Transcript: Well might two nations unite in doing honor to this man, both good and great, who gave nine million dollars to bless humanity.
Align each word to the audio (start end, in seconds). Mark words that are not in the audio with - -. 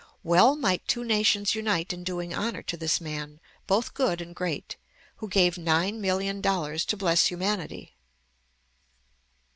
Well 0.23 0.55
might 0.55 0.87
two 0.87 1.03
nations 1.03 1.53
unite 1.53 1.93
in 1.93 2.03
doing 2.03 2.33
honor 2.33 2.63
to 2.63 2.75
this 2.75 2.99
man, 2.99 3.39
both 3.67 3.93
good 3.93 4.19
and 4.19 4.33
great, 4.35 4.75
who 5.17 5.27
gave 5.29 5.59
nine 5.59 6.01
million 6.01 6.41
dollars 6.41 6.85
to 6.85 6.97
bless 6.97 7.27
humanity. 7.27 7.93